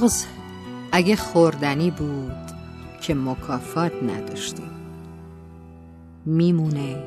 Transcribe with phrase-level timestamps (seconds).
[0.00, 0.24] بغز
[0.92, 2.50] اگه خوردنی بود
[3.02, 4.70] که مکافات نداشتیم
[6.26, 7.04] میمونه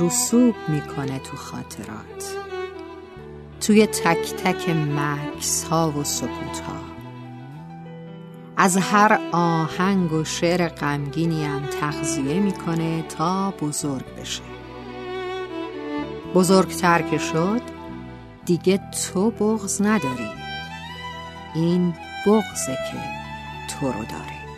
[0.00, 2.36] رسوب می‌کنه تو خاطرات.
[3.60, 6.76] توی تک تک مکس ها و سکوت ها
[8.56, 14.42] از هر آهنگ و شعر غمگینی هم تغذیه می‌کنه تا بزرگ بشه.
[16.34, 17.62] بزرگتر که شد
[18.44, 18.80] دیگه
[19.12, 20.30] تو بغز نداری.
[21.54, 21.94] این
[22.26, 22.98] بغزه که
[23.68, 24.53] تو رو داره.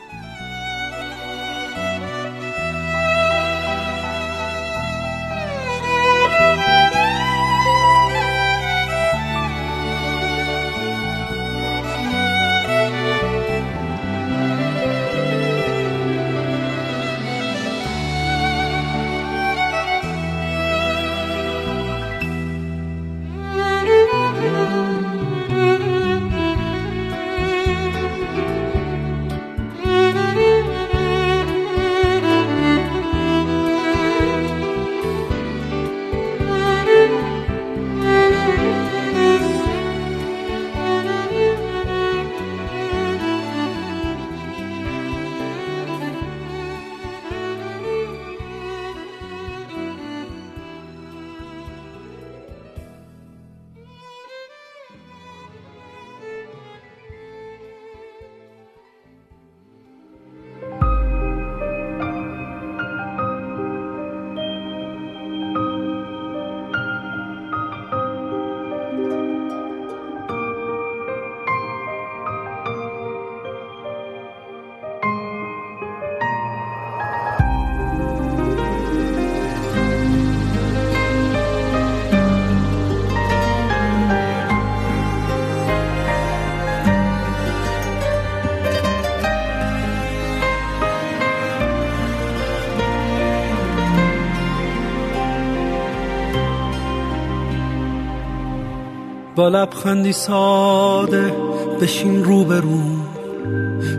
[99.36, 101.32] با لبخندی ساده
[101.80, 102.80] بشین رو به رو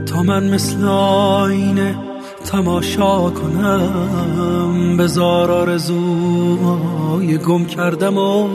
[0.06, 1.96] تا من مثل آینه
[2.46, 4.98] تماشا کنم.
[4.98, 8.48] بزار آرزوهای گم کردم و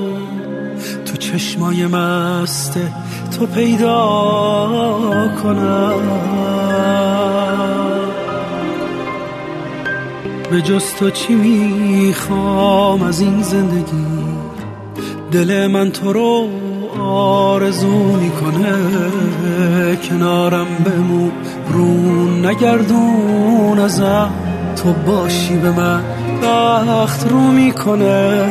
[1.06, 2.93] تو چشمای مسته
[3.38, 4.69] تو پیدا
[5.43, 6.00] کنم.
[10.50, 14.06] به جز تو چی می‌خوام از این زندگی؟
[15.32, 16.49] دل من تو رو
[17.00, 18.76] آرزو می‌کنه
[19.97, 21.30] کنارم بمو
[21.69, 21.84] رو
[22.30, 24.30] نگردون ازم.
[24.76, 26.02] تو باشی به من
[26.42, 28.42] بخت رو می‌کنه.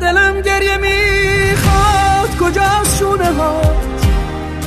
[0.00, 2.36] دلم گریه می‌خواد.
[2.40, 2.62] کجا
[2.98, 3.60] شونه ها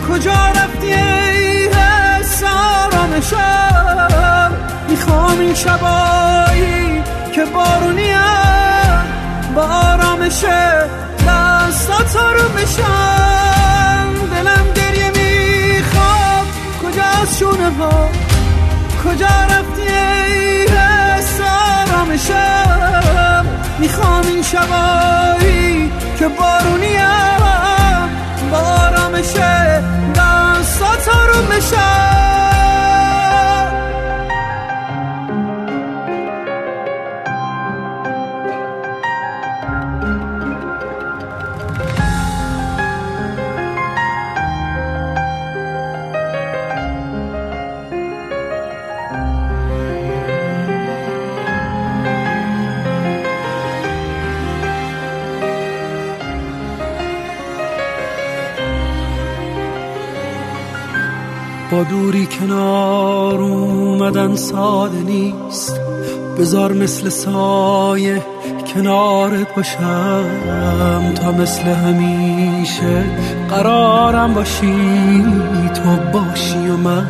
[0.10, 1.27] کجا رفتی؟
[3.22, 4.52] شب
[4.90, 7.04] می‌خوام این شبایی
[7.36, 8.18] که بارونیم
[9.56, 10.44] با آرامش
[11.28, 14.14] دستات رو بشم.
[14.34, 16.48] دلم گریه می‌خواد
[16.84, 18.10] کجا از شونه ها؟
[19.06, 21.40] کجا رفتی ای حس
[21.90, 23.46] آرامشم؟
[23.80, 27.08] می‌خوام این شبایی که بارونیم
[28.52, 29.34] با آرامش
[30.16, 32.17] دستات رو بشم.
[61.72, 65.80] با دوری کنار اومدن ساده نیست.
[66.40, 68.22] بزار مثل سایه
[68.74, 70.24] کنارت باشم
[71.16, 73.04] تا مثل همیشه
[73.50, 75.26] قرارم باشی.
[75.74, 77.08] تو باشی و من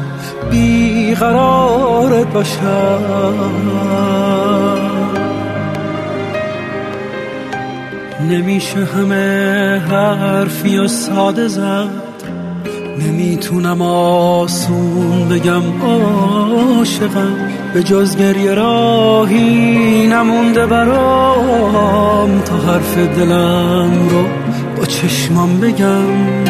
[0.52, 3.04] بیقرارت باشم.
[8.30, 12.07] نمیشه همه حرفی و ساده زد.
[13.00, 17.36] نمی‌تونم آسون بگم عاشقم.
[17.74, 22.42] به جز گریه راهی نمونده برام.
[22.42, 24.24] تا حرف دلم رو
[24.78, 26.44] با چشمام بگم.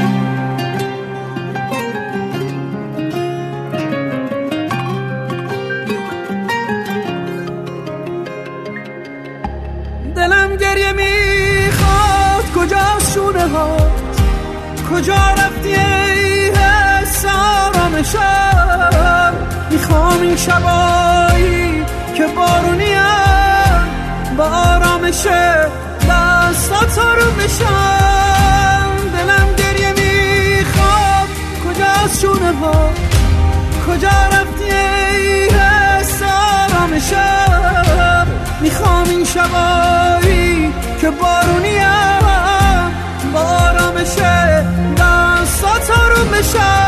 [10.15, 12.45] دلم گریه می‌خواد.
[12.55, 13.77] کجا شونه ها
[14.91, 15.75] کجا رفتی
[17.97, 19.33] آرامشم
[19.71, 21.85] می‌خوام این شبایی
[22.17, 22.97] که بارونیم
[24.37, 25.27] با آرامش
[26.09, 28.89] دستات رو بشم.
[29.13, 31.29] دلم گریه می‌خواد.
[31.65, 32.89] کجاست شونه ها؟
[33.87, 36.21] کجا رفتی ای حس
[38.61, 41.87] می‌خوام این شبایی که بارونیم
[43.33, 44.15] با آرامش
[44.97, 46.86] دستات رو بشم.